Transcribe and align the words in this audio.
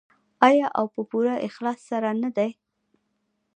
آیا 0.47 0.67
او 0.79 0.85
په 0.93 1.01
پوره 1.09 1.35
اخلاص 1.47 1.79
سره 1.89 2.09
نه 2.21 2.29
دی؟ 2.37 2.49